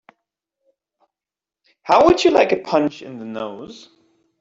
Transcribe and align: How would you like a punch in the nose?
How 1.83 2.05
would 2.07 2.23
you 2.23 2.31
like 2.31 2.51
a 2.53 2.57
punch 2.63 3.03
in 3.03 3.19
the 3.19 3.25
nose? 3.25 3.87